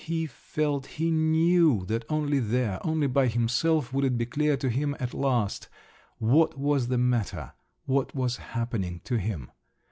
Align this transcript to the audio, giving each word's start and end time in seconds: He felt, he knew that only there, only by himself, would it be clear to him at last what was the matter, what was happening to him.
He 0.05 0.25
felt, 0.25 0.87
he 0.97 1.11
knew 1.11 1.85
that 1.85 2.05
only 2.09 2.39
there, 2.39 2.79
only 2.83 3.05
by 3.05 3.27
himself, 3.27 3.93
would 3.93 4.03
it 4.03 4.17
be 4.17 4.25
clear 4.25 4.57
to 4.57 4.67
him 4.67 4.95
at 4.99 5.13
last 5.13 5.69
what 6.17 6.57
was 6.57 6.87
the 6.87 6.97
matter, 6.97 7.53
what 7.85 8.15
was 8.15 8.37
happening 8.37 9.01
to 9.03 9.19
him. 9.19 9.51